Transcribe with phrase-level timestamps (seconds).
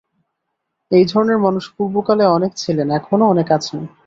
[0.91, 3.79] এই ধরনের মানুষ পূর্বকালে অনেক ছিলেন, এখনও অনেক আছেন।